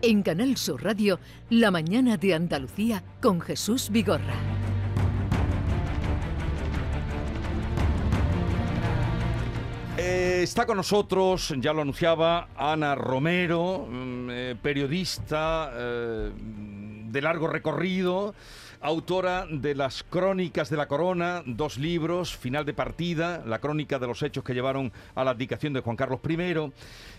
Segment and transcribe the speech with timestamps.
[0.00, 1.18] En Canal Sur Radio,
[1.50, 4.34] La mañana de Andalucía con Jesús Vigorra.
[9.96, 17.48] Eh, está con nosotros, ya lo anunciaba, Ana Romero, mm, eh, periodista eh, de largo
[17.48, 18.36] recorrido,
[18.80, 24.06] autora de las Crónicas de la Corona, dos libros, Final de Partida, la crónica de
[24.06, 26.72] los hechos que llevaron a la abdicación de Juan Carlos I,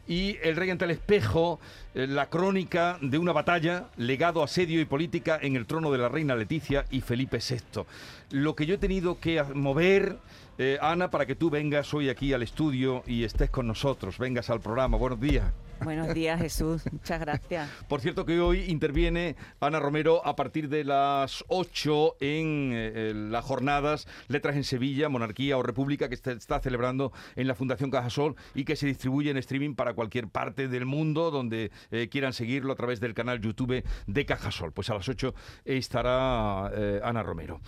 [0.07, 1.59] y El Rey ante el Espejo,
[1.93, 6.09] eh, la crónica de una batalla, legado, asedio y política en el trono de la
[6.09, 7.83] reina Leticia y Felipe VI.
[8.31, 10.17] Lo que yo he tenido que mover,
[10.57, 14.49] eh, Ana, para que tú vengas hoy aquí al estudio y estés con nosotros, vengas
[14.49, 14.97] al programa.
[14.97, 15.45] Buenos días.
[15.83, 16.83] Buenos días, Jesús.
[16.91, 17.69] Muchas gracias.
[17.87, 23.43] Por cierto que hoy interviene Ana Romero a partir de las 8 en eh, las
[23.45, 28.35] jornadas Letras en Sevilla, Monarquía o República que se está celebrando en la Fundación Cajasol
[28.53, 32.73] y que se distribuye en streaming para cualquier parte del mundo donde eh, quieran seguirlo
[32.73, 34.71] a través del canal YouTube de Cajasol.
[34.73, 35.33] Pues a las 8
[35.65, 37.61] estará eh, Ana Romero.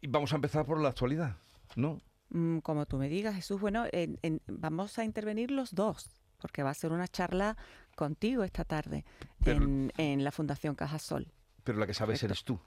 [0.00, 1.36] Y vamos a empezar por la actualidad,
[1.76, 2.00] ¿no?
[2.30, 6.10] Mm, Como tú me digas, Jesús, bueno, en- en- vamos a intervenir los dos,
[6.44, 7.56] porque va a ser una charla
[7.96, 9.02] contigo esta tarde
[9.42, 11.26] Pero- en, en la Fundación Cajasol.
[11.64, 12.26] Pero la que sabes Correcto.
[12.34, 12.60] eres tú.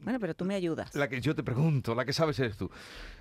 [0.00, 0.92] Bueno, pero tú me ayudas.
[0.96, 2.68] La que yo te pregunto, la que sabes eres tú.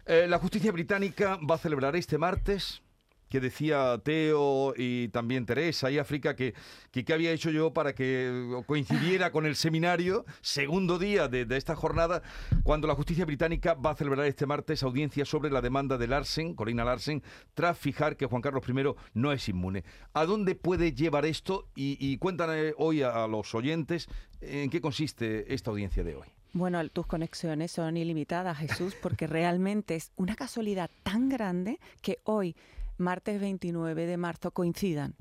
[0.07, 2.81] Eh, la justicia británica va a celebrar este martes,
[3.29, 6.53] que decía Teo y también Teresa y África, que,
[6.91, 11.75] que había hecho yo para que coincidiera con el seminario, segundo día de, de esta
[11.75, 12.21] jornada,
[12.63, 16.55] cuando la justicia británica va a celebrar este martes audiencia sobre la demanda de Larsen,
[16.55, 18.73] Corina Larsen, tras fijar que Juan Carlos I
[19.13, 19.83] no es inmune.
[20.13, 21.67] ¿A dónde puede llevar esto?
[21.75, 24.07] Y, y cuéntame hoy a, a los oyentes
[24.41, 26.27] en qué consiste esta audiencia de hoy.
[26.53, 32.55] Bueno, tus conexiones son ilimitadas, Jesús, porque realmente es una casualidad tan grande que hoy,
[32.99, 35.15] martes 29 de marzo, coincidan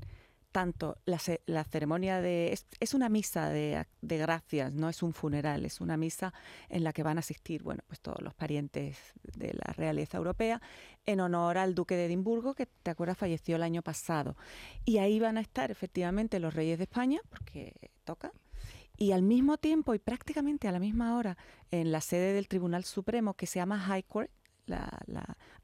[0.51, 2.59] tanto la, ce- la ceremonia de...
[2.81, 6.33] Es, una misa de, de gracias, no es un funeral, es una misa
[6.71, 8.97] en la que van a asistir, bueno, pues todos los parientes
[9.37, 10.61] de la realeza europea,
[11.05, 14.37] en honor al duque de Edimburgo, que te acuerdas falleció el año pasado.
[14.85, 17.75] Y ahí van a estar efectivamente los reyes de España, porque
[18.05, 18.33] toca,
[18.97, 21.37] y al mismo tiempo y prácticamente a la misma hora
[21.71, 24.31] en la sede del Tribunal Supremo que se llama High Court,
[24.69, 24.89] la,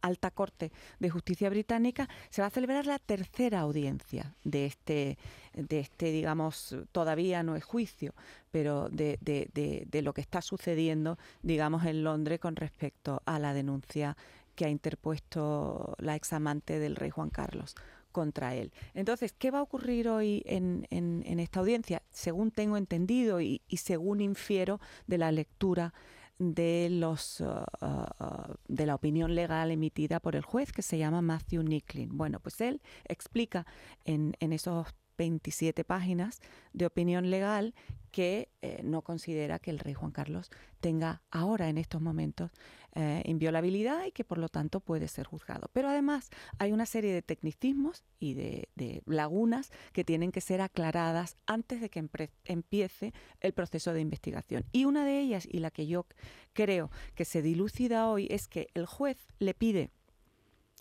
[0.00, 5.18] alta corte de justicia británica, se va a celebrar la tercera audiencia de este,
[5.54, 8.14] de este digamos, todavía no es juicio,
[8.50, 9.48] pero de, de-
[9.90, 14.16] de- lo que está sucediendo, digamos, en Londres con respecto a la denuncia
[14.54, 17.74] que ha interpuesto la examante del rey Juan Carlos
[18.12, 18.70] contra él.
[18.94, 22.02] Entonces, ¿qué va a ocurrir hoy en, en- en esta audiencia?
[22.10, 25.92] Según tengo entendido y según infiero de la lectura
[26.38, 30.98] de los uh, uh, uh, de la opinión legal emitida por el juez que se
[30.98, 32.16] llama Matthew Nicklin.
[32.16, 33.66] Bueno, pues él explica
[34.04, 36.40] en, en esos 27 páginas
[36.72, 37.74] de opinión legal
[38.14, 40.48] que eh, no considera que el rey Juan Carlos
[40.78, 42.52] tenga ahora en estos momentos
[42.94, 45.68] eh, inviolabilidad y que por lo tanto puede ser juzgado.
[45.72, 46.30] Pero además
[46.60, 51.90] hay una serie de tecnicismos y de, lagunas que tienen que ser aclaradas antes de
[51.90, 52.08] que
[52.44, 54.64] empiece el proceso de investigación.
[54.70, 56.06] Y una de ellas, y la que yo
[56.52, 59.90] creo que se dilucida hoy, es que el juez le pide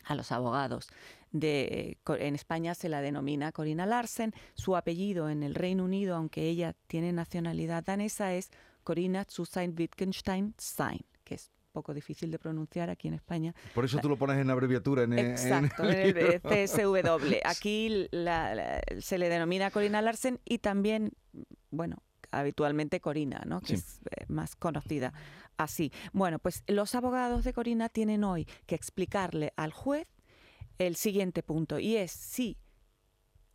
[0.06, 0.88] a los abogados
[1.34, 6.48] de en España se la denomina Corina Larsen, su apellido en el Reino Unido, aunque
[6.48, 8.50] ella tiene nacionalidad danesa, es
[8.84, 13.56] Corina Zusain Wittgenstein Stein, que es poco difícil de pronunciar aquí en España.
[13.74, 16.50] Por eso tú lo pones en abreviatura en, en- Exacto, en en el el libro.
[17.20, 17.36] CSW.
[17.46, 21.14] Aquí la- la- se le denomina Corina Larsen y también,
[21.72, 21.98] bueno,
[22.30, 23.60] habitualmente Corina, ¿no?
[23.62, 23.74] que Sí.
[23.76, 25.14] es eh, más conocida
[25.58, 25.92] así.
[26.14, 30.08] Bueno, pues los abogados de Corina tienen hoy que explicarle al juez
[30.78, 32.57] el siguiente punto y es si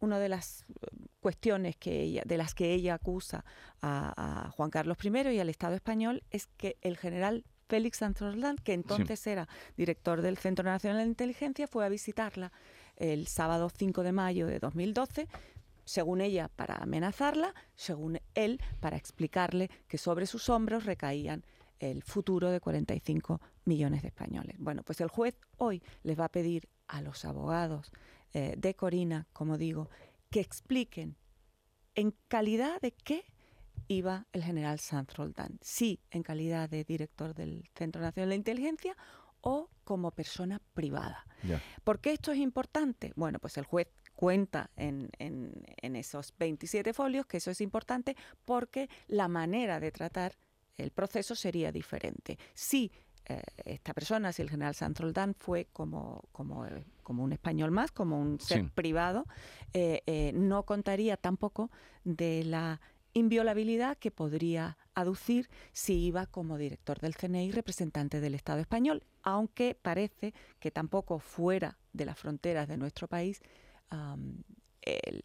[0.00, 0.86] una de las eh,
[1.20, 3.44] cuestiones que ella, de las que ella acusa
[3.80, 8.60] a, a Juan Carlos I y al Estado español es que el general Félix Sanzorland,
[8.60, 9.46] que entonces era
[9.76, 12.50] director del Centro Nacional de Inteligencia, fue a visitarla
[12.96, 15.28] el sábado 5 de mayo de 2012,
[15.84, 21.44] según ella para amenazarla, según él para explicarle que sobre sus hombros recaían
[21.78, 24.56] el futuro de 45 millones de españoles.
[24.58, 27.92] Bueno, pues el juez hoy les va a pedir a los abogados
[28.32, 29.88] eh, de Corina, como digo,
[30.30, 31.16] que expliquen
[31.94, 33.24] en calidad de qué
[33.88, 35.58] iba el general Sanz Roldán.
[35.62, 38.96] Sí, en calidad de director del Centro Nacional de Inteligencia
[39.40, 41.24] o como persona privada.
[41.42, 41.62] Ya.
[41.84, 43.12] ¿Por qué esto es importante?
[43.16, 48.16] Bueno, pues el juez cuenta en, en- en esos 27 folios que eso es importante
[48.44, 50.36] porque la manera de tratar
[50.76, 52.38] el proceso sería diferente.
[52.54, 52.92] Si
[53.28, 57.90] eh, esta persona, si el general Santroldán fue como, como, eh, como un español más,
[57.92, 59.26] como un ser privado,
[59.74, 61.70] eh, no contaría tampoco
[62.04, 62.80] de la
[63.12, 69.74] inviolabilidad que podría aducir si iba como director del CNI representante del Estado español, aunque
[69.74, 73.42] parece que tampoco fuera de las fronteras de nuestro país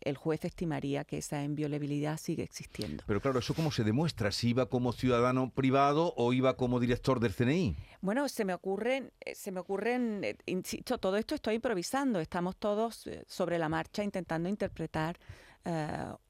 [0.01, 3.03] el, juez estimaría que esa inviolabilidad sigue existiendo.
[3.07, 4.31] Pero claro, ¿eso cómo se demuestra?
[4.31, 7.75] ¿Si iba como ciudadano privado o iba como director del CNI?
[8.01, 12.57] Bueno, se me ocurren, eh, se me ocurren, eh, insisto, todo esto estoy improvisando, estamos
[12.57, 15.17] todos eh, sobre la marcha intentando interpretar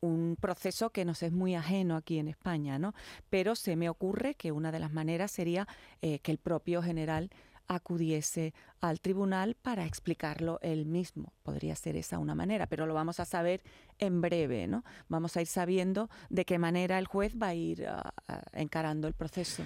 [0.01, 2.94] un proceso que nos es muy ajeno aquí en España, ¿no?
[3.31, 5.68] Pero se me ocurre que una de las maneras sería
[6.00, 7.31] que el propio general
[7.68, 11.33] acudiese al tribunal para explicarlo él mismo.
[11.44, 13.62] Podría ser esa una manera, pero lo vamos a saber
[14.00, 14.83] en breve, ¿no?
[15.10, 19.07] Vamos a ir sabiendo de qué manera el juez va a ir ah, ah, encarando
[19.07, 19.63] el proceso.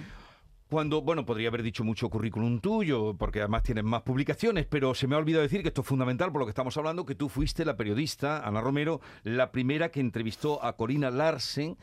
[0.68, 5.06] Cuando, bueno, podría haber dicho mucho currículum tuyo, porque además tienes más publicaciones, pero se
[5.06, 7.30] me ha olvidado decir que esto es fundamental por lo que estamos hablando, que tú
[7.30, 11.78] fuiste la periodista, Ana Romero, la primera que entrevistó a Corina Larsen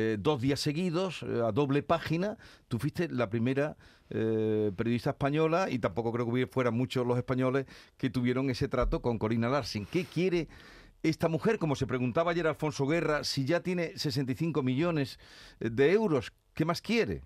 [0.00, 2.38] eh, dos días seguidos, eh, a doble página.
[2.68, 3.76] Tú fuiste la primera
[4.10, 7.66] eh, periodista española y tampoco creo que fueran muchos los españoles
[7.96, 9.86] que tuvieron ese trato con Corina Larsen.
[9.86, 10.46] ¿Qué quiere
[11.02, 11.58] esta mujer?
[11.58, 15.18] Como se preguntaba ayer Alfonso Guerra, si ya tiene 65 millones
[15.58, 17.22] de euros, ¿qué más quiere?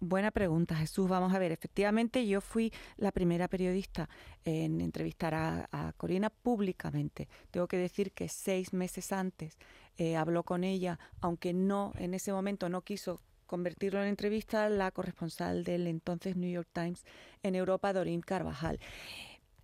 [0.00, 1.08] Buena pregunta, Jesús.
[1.08, 4.08] Vamos a ver, efectivamente yo fui la primera periodista
[4.44, 7.28] en entrevistar a, Corina públicamente.
[7.50, 9.58] Tengo que decir que seis meses antes
[9.96, 14.90] eh, habló con ella, aunque no en ese momento no quiso convertirlo en entrevista, la
[14.90, 17.04] corresponsal del entonces New York Times
[17.42, 18.78] en Europa, Doreen Carvajal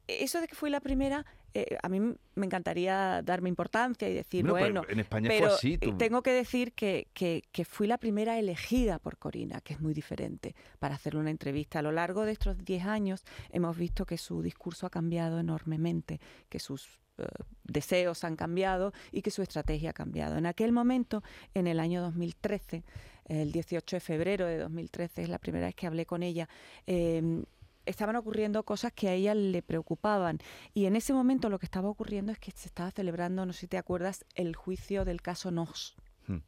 [0.08, 4.46] eso de que fui la primera, eh, a mí me encantaría darme importancia y decir,
[4.46, 5.78] bueno, en España fue así.
[5.78, 10.54] Tengo que decir que, que, fui la primera elegida por Corina, que es muy diferente,
[10.78, 11.78] para hacerle una entrevista.
[11.78, 16.20] A lo largo de estos 10 años hemos visto que su discurso ha cambiado enormemente,
[16.48, 17.26] que sus eh,
[17.64, 20.36] deseos han cambiado y que su estrategia ha cambiado.
[20.36, 21.22] En aquel momento,
[21.54, 22.84] en el año 2013,
[23.26, 26.48] el 18 de febrero de 2013, es la primera vez que hablé con ella,
[26.86, 27.42] eh,
[27.88, 30.38] estaban ocurriendo cosas que a ella le preocupaban.
[30.74, 33.60] Y en ese momento lo que estaba ocurriendo es que se estaba celebrando, no sé
[33.60, 35.96] si te acuerdas, el juicio del caso Nos.
[36.26, 36.38] Hmm.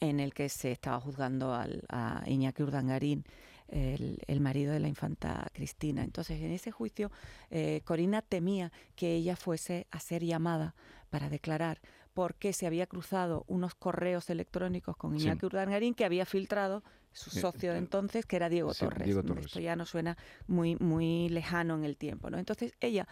[0.00, 3.24] En el que se estaba juzgando al, a Iñaki Urdangarín,
[3.68, 6.04] el, marido de la infanta Cristina.
[6.04, 7.10] Entonces, en ese juicio,
[7.50, 10.74] eh, Corina temía que ella fuese a ser llamada
[11.10, 11.80] para declarar
[12.12, 16.84] porque se había cruzado unos correos electrónicos con Iñaki Urdangarín que había filtrado
[17.14, 19.08] su eh, socio de entonces, que era Diego, Torres.
[19.46, 22.28] Esto ya no suena muy, muy lejano en el tiempo.
[22.28, 22.38] ¿no?
[22.38, 23.08] Entonces ella,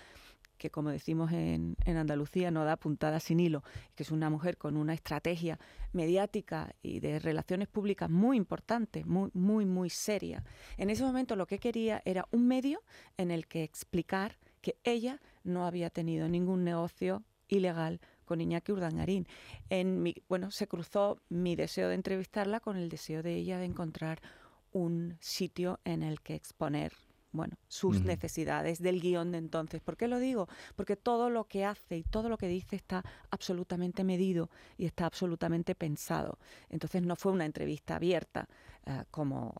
[0.59, 3.63] que como decimos en, en, Andalucía, no da puntada sin hilo,
[3.95, 5.59] que es una mujer con una estrategia
[5.93, 10.45] mediática y de relaciones públicas muy importante, muy, muy, muy seria.
[10.77, 12.83] En ese momento lo que quería era un medio
[13.17, 19.27] en el que explicar que ella no había tenido ningún negocio ilegal con Iñaki Urdangarín.
[19.71, 23.67] En mi, bueno, se cruzó mi deseo de entrevistarla con el deseo de ella de
[23.67, 24.21] encontrar
[24.73, 26.93] un sitio en el que exponer
[27.33, 29.81] bueno, sus necesidades del guion de entonces.
[29.81, 30.49] ¿Por qué lo digo?
[30.77, 35.07] Porque todo lo que hace y todo lo que dice está absolutamente medido y está
[35.07, 36.39] absolutamente pensado.
[36.69, 38.49] Entonces no fue una entrevista abierta
[38.85, 39.55] eh, como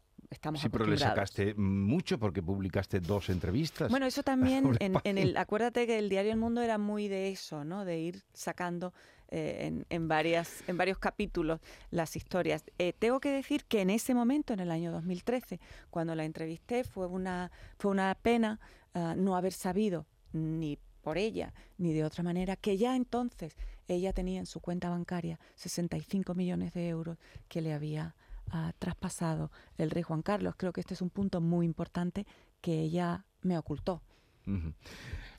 [0.55, 3.91] sí, pero le sacaste mucho porque publicaste dos entrevistas.
[3.91, 7.65] Bueno, eso también, en, el, acuérdate que el diario El Mundo era muy de eso,
[7.65, 7.85] ¿no?
[7.85, 8.93] De ir sacando
[9.29, 11.61] eh, en, varias, en varios capítulos
[11.91, 12.65] las historias.
[12.79, 15.59] Eh, tengo que decir que en ese momento, en el año 2013,
[15.89, 18.61] cuando la entrevisté, fue una, fue una pena
[18.93, 23.57] ah, no haber sabido ni por ella, ni de otra manera, que ya entonces
[23.89, 28.15] ella tenía en su cuenta bancaria 65 millones de euros que le había
[28.51, 30.55] ha traspasado el rey Juan Carlos.
[30.57, 32.27] Creo que este es un punto muy importante
[32.61, 34.03] que ella me ocultó.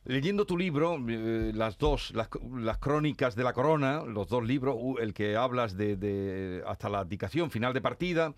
[0.05, 2.27] Leyendo tu libro, eh, las dos, las,
[2.77, 7.73] crónicas de la corona, los dos libros, el que hablas de, hasta la abdicación, final
[7.73, 8.33] de partida,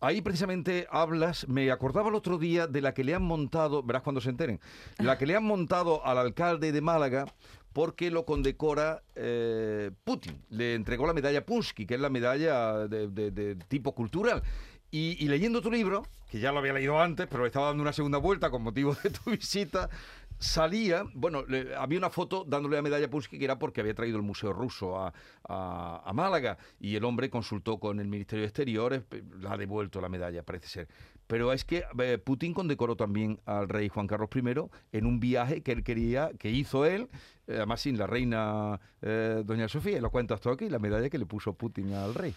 [0.00, 4.02] ahí precisamente hablas, me acordaba el otro día de la que le han montado, verás
[4.02, 4.60] cuando se enteren,
[4.98, 7.26] la que le han montado al alcalde de Málaga
[7.72, 10.42] porque lo condecora eh, Putin.
[10.50, 14.42] Le entregó la medalla Punsky, que es la medalla de, tipo cultural.
[14.90, 18.18] Y, leyendo tu libro, que ya lo había leído antes, pero estaba dando una segunda
[18.18, 19.90] vuelta con motivo de tu visita,
[20.38, 21.44] salía, bueno,
[21.78, 24.98] había una foto dándole la medalla Punsky que era porque había traído el Museo Ruso
[24.98, 25.12] a,
[25.48, 29.02] a, Málaga y el hombre consultó con el Ministerio de Exteriores,
[29.40, 30.88] la ha devuelto la medalla, parece ser.
[31.26, 35.62] Pero es que eh, Putin condecoró también al rey Juan Carlos I en un viaje
[35.62, 37.08] que él quería, que hizo él,
[37.46, 41.10] eh, además sin la reina eh, Doña Sofía, y lo cuentas todo aquí, la medalla
[41.10, 42.34] que le puso Putin al rey.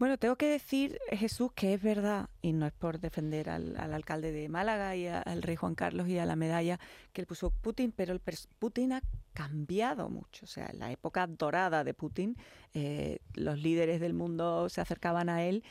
[0.00, 4.32] Bueno, tengo que decir, Jesús, que es verdad, y no es por defender al, alcalde
[4.32, 6.80] de Málaga y al rey Juan Carlos y a la medalla
[7.12, 8.20] que le puso Putin, pero el
[8.58, 10.44] Putin ha cambiado mucho.
[10.44, 12.36] O sea, en la época dorada de Putin,
[12.74, 15.62] eh, los líderes del mundo se acercaban a él.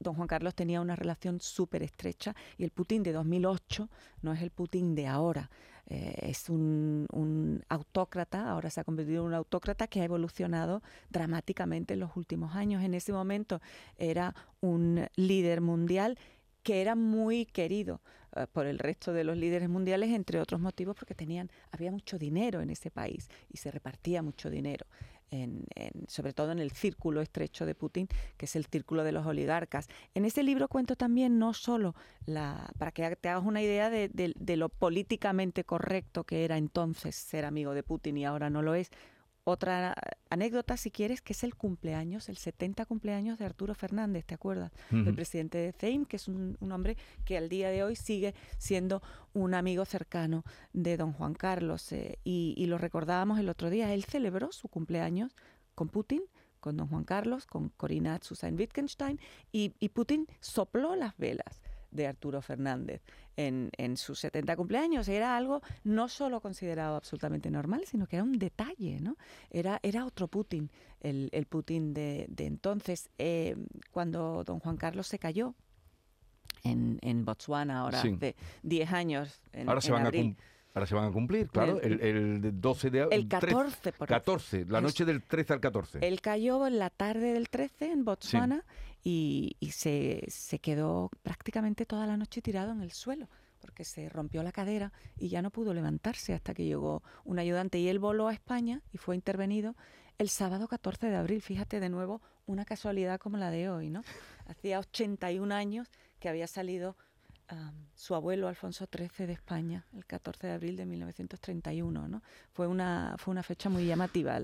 [0.00, 3.88] don Juan Carlos tenía una relación súper estrecha y el Putin de 2008
[4.22, 5.50] no es el Putin de ahora.
[5.90, 11.94] Eh, es un, autócrata, ahora se ha convertido en un autócrata que ha evolucionado dramáticamente
[11.94, 12.82] en los últimos años.
[12.82, 13.60] En ese momento
[13.96, 16.18] era un líder mundial
[16.62, 18.02] que era muy querido
[18.36, 22.18] eh, por el resto de los líderes mundiales, entre otros motivos porque tenían, había mucho
[22.18, 24.86] dinero en ese país y se repartía mucho dinero
[25.30, 25.64] en,
[26.06, 29.88] sobre todo en el círculo estrecho de Putin, que es el círculo de los oligarcas.
[30.14, 31.94] En ese libro cuento también no solo,
[32.26, 37.14] la, para que te hagas una idea de, de lo políticamente correcto que era entonces
[37.14, 38.90] ser amigo de Putin y ahora no lo es,
[39.48, 39.94] otra
[40.30, 44.72] anécdota, si quieres, que es el cumpleaños, el 70 cumpleaños de Arturo Fernández, ¿te acuerdas?
[44.90, 49.02] El presidente de CEIM, que es un, hombre que al día de hoy sigue siendo
[49.32, 51.92] un amigo cercano de don Juan Carlos.
[51.92, 55.34] Eh, y, lo recordábamos el otro día, él celebró su cumpleaños
[55.74, 56.22] con Putin,
[56.60, 59.18] con don Juan Carlos, con Corina Susan Wittgenstein,
[59.52, 63.02] y Putin sopló las velas de Arturo Fernández
[63.36, 65.08] en, en, sus 70 cumpleaños.
[65.08, 69.16] Era algo no solo considerado absolutamente normal, sino que era un detalle, ¿no?
[69.50, 73.10] Era, era otro Putin, el, el Putin de, de entonces.
[73.18, 73.56] Eh,
[73.92, 75.54] cuando don Juan Carlos se cayó
[76.64, 80.94] en, en Botswana, ahora hace 10 años, en, ahora se van abril, a Ahora se
[80.94, 85.24] van a cumplir, claro, el, el 12 de El 14, por 14, la noche del
[85.24, 85.98] 13 al 14.
[86.06, 88.64] Él cayó en la tarde del 13 en Botswana
[89.02, 93.28] y, se, se, quedó prácticamente toda la noche tirado en el suelo
[93.60, 97.78] porque se rompió la cadera y ya no pudo levantarse hasta que llegó un ayudante
[97.78, 99.74] y él voló a España y fue intervenido
[100.18, 101.42] el sábado 14 de abril.
[101.42, 104.02] Fíjate de nuevo una casualidad como la de hoy, ¿no?
[104.46, 105.88] Hacía 81 años
[106.18, 106.96] que había salido
[107.94, 112.08] su abuelo Alfonso XIII de España, el 14 de abril de 1931.
[112.08, 112.22] ¿no?
[112.52, 114.38] Fue, una, fue una fecha muy llamativa.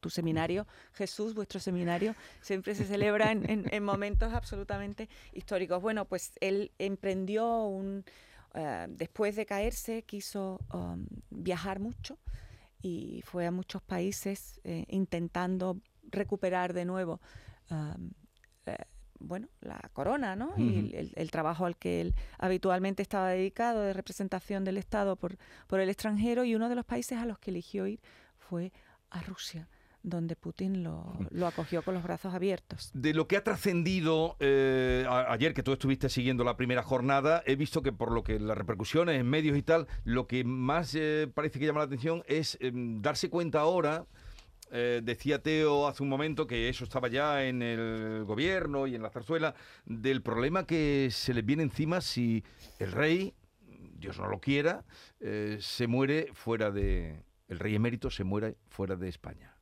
[0.00, 5.82] tu seminario, Jesús, vuestro seminario, siempre se celebra en, momentos absolutamente históricos.
[5.82, 8.04] Bueno, pues él emprendió un...
[8.54, 12.18] Eh, después de caerse, quiso um, viajar mucho
[12.80, 15.78] y fue a muchos países eh, intentando
[16.10, 17.20] recuperar de nuevo
[17.70, 18.12] um,
[18.64, 18.76] eh,
[19.18, 20.54] bueno, la corona, ¿no?
[20.56, 25.80] Y el, trabajo al que él habitualmente estaba dedicado de representación del Estado por, por
[25.80, 28.00] el extranjero y uno de los países a los que eligió ir
[28.38, 28.72] fue
[29.10, 29.68] a Rusia
[30.06, 32.90] donde Putin lo, lo, acogió con los brazos abiertos.
[32.94, 37.56] De lo que ha trascendido eh, ayer, que tú estuviste siguiendo la primera jornada, he
[37.56, 41.28] visto que por lo que las repercusiones en medios y tal, lo que más eh,
[41.34, 44.06] parece que llama la atención es em, darse cuenta ahora
[44.70, 49.02] eh, decía Teo hace un momento que eso estaba ya en el gobierno y en
[49.02, 49.54] la zarzuela,
[49.84, 52.42] del problema que se les viene encima si
[52.78, 53.34] el rey,
[53.98, 54.84] Dios no lo quiera,
[55.20, 57.24] eh, se muere fuera de.
[57.48, 59.54] El rey emérito se muere fuera de España.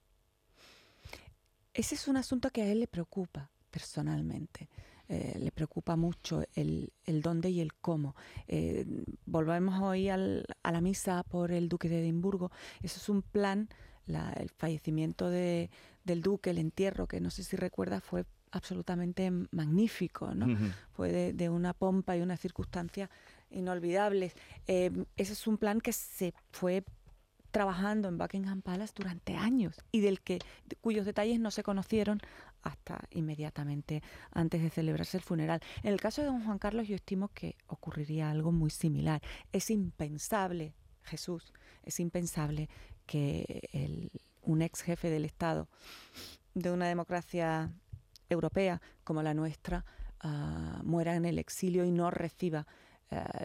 [1.75, 4.71] Ese es un asunto que a él le preocupa personalmente.
[5.07, 8.17] Eh, le preocupa mucho el, el, dónde y el cómo.
[9.27, 12.51] volvemos hoy al, a la misa por el duque de Edimburgo.
[12.81, 13.69] Eso es un plan
[14.07, 15.71] el fallecimiento de,
[16.05, 20.47] del duque, el entierro, que no sé si recuerda, fue absolutamente magnífico, ¿no?
[20.93, 23.11] Fue de, una pompa y una circunstancia
[23.51, 24.35] inolvidables.
[24.67, 26.85] Eh, ese es un plan que se fue
[27.51, 30.41] trabajando en Buckingham Palace durante años y del que
[30.81, 32.21] cuyos detalles no se conocieron
[32.63, 35.61] hasta inmediatamente antes de celebrarse el funeral.
[35.85, 39.23] En el caso de don Juan Carlos yo estimo que ocurriría algo muy similar.
[39.53, 41.53] Es impensable, Jesús,
[41.85, 42.69] es impensable
[43.07, 44.11] que el,
[44.43, 45.69] un ex jefe del Estado
[46.55, 47.73] de una democracia
[48.29, 49.85] europea como la nuestra
[50.21, 52.67] ah, muera en el exilio y no reciba
[53.11, 53.45] ah,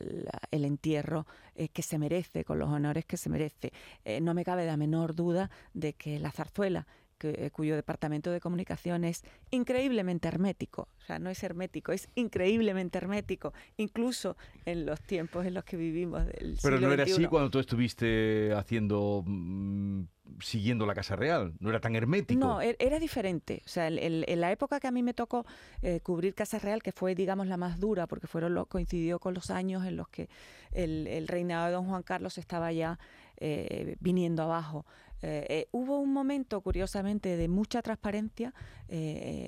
[0.51, 1.25] el entierro
[1.55, 3.71] eh, que se merece, con los honores que se merece.
[4.05, 6.87] Eh, no me cabe la menor duda de que la zarzuela,
[7.23, 12.97] eh, cuyo departamento de comunicación es increíblemente hermético, o sea, no es hermético, es increíblemente
[12.97, 16.25] hermético, incluso en los tiempos en los que vivimos.
[16.25, 19.23] Del Pero no era así cuando tú estuviste haciendo...
[19.25, 20.03] Mm,
[20.41, 22.39] siguiendo la Casa Real, no era tan hermético.
[22.39, 23.61] No, er, era diferente.
[23.65, 25.45] O sea, en la época que a mí me tocó
[25.81, 29.33] eh, cubrir Casa Real, que fue, digamos, la más dura, porque fueron lo, coincidió con
[29.33, 30.29] los años en los que
[30.71, 32.99] el, el reinado de don Juan Carlos estaba ya
[33.37, 34.85] eh, viniendo abajo.
[35.21, 38.53] Eh, eh, hubo un momento, curiosamente, de mucha transparencia,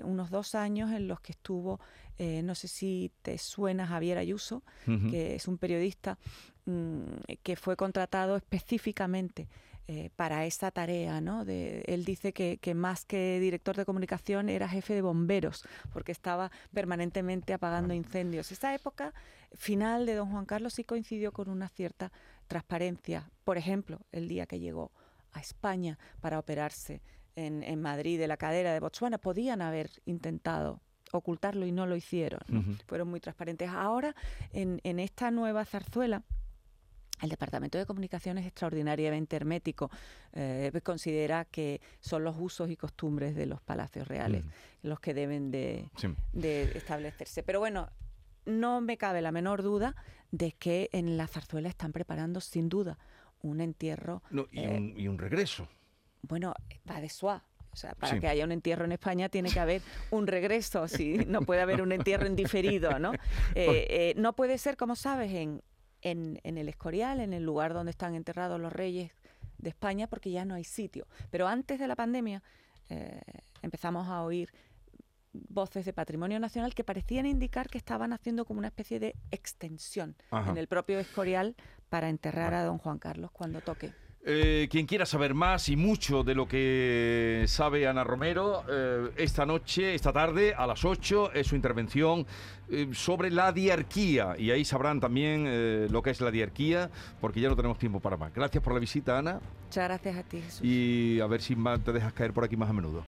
[0.03, 1.79] unos dos años en los que estuvo,
[2.19, 4.63] no sé si te suena Javier Ayuso,
[5.09, 6.19] que es un periodista
[6.65, 7.01] mm,
[7.41, 9.47] que fue contratado específicamente
[9.93, 11.19] eh, para esa tarea.
[11.19, 11.43] ¿no?
[11.43, 16.13] De, él dice que, que, más que director de comunicación era jefe de bomberos, porque
[16.13, 18.53] estaba permanentemente apagando incendios.
[18.53, 19.13] Esa época
[19.53, 22.13] final de don Juan Carlos sí coincidió con una cierta
[22.47, 23.31] transparencia.
[23.43, 24.91] Por ejemplo, el día que llegó
[25.33, 27.01] a España para operarse
[27.35, 31.95] en, en Madrid de la cadera de Botswana, podían haber intentado ocultarlo y no lo
[31.95, 32.39] hicieron.
[32.47, 32.59] ¿no?
[32.59, 32.81] Uh -huh.
[32.87, 33.69] Fueron muy transparentes.
[33.69, 34.15] Ahora,
[34.53, 36.23] en, en esta nueva zarzuela,
[37.21, 39.91] el Departamento de Comunicación es extraordinariamente hermético.
[40.33, 44.87] Eh, considera que son los usos y costumbres de los palacios reales mm.
[44.87, 46.07] los que deben de, sí.
[46.33, 47.43] de, establecerse.
[47.43, 47.89] Pero bueno,
[48.45, 49.95] no me cabe la menor duda
[50.31, 52.97] de que en la zarzuela están preparando, sin duda,
[53.41, 54.21] un entierro.
[54.31, 55.67] No, y, eh, un, y, un, regreso.
[56.21, 56.53] Bueno,
[56.89, 57.41] va de suave.
[57.73, 58.19] O sea, para sí.
[58.19, 61.81] que haya un entierro en España tiene que haber un regreso, si no puede haber
[61.81, 63.13] un entierro en diferido, ¿no?
[63.55, 65.61] Eh, eh, no puede ser, como sabes, en,
[66.01, 69.11] en, en, el Escorial, en el lugar donde están enterrados los reyes
[69.57, 71.07] de España, porque ya no hay sitio.
[71.29, 72.41] Pero antes de la pandemia
[72.89, 73.21] eh,
[73.61, 74.51] empezamos a oír
[75.53, 80.15] voces de patrimonio nacional que parecían indicar que estaban haciendo como una especie de extensión
[80.31, 80.51] Ajá.
[80.51, 81.55] en el propio Escorial
[81.89, 83.91] para enterrar a don Juan Carlos cuando toque.
[84.23, 89.47] Eh, quien quiera saber más y mucho de lo que sabe Ana Romero, eh, esta
[89.47, 92.27] noche, esta tarde, a las 8, es su intervención
[92.69, 94.35] eh, sobre la diarquía.
[94.37, 98.15] Y ahí sabrán también lo que es la diarquía, porque ya no tenemos tiempo para
[98.15, 98.31] más.
[98.31, 99.39] Gracias por la visita, Ana.
[99.65, 100.61] Muchas gracias a ti, Jesús.
[100.63, 102.99] Y a ver si te dejas caer por aquí más a menudo.